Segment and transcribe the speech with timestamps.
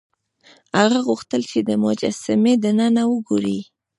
[0.79, 3.59] هغه غوښتل چې د مجسمې دننه وګوري.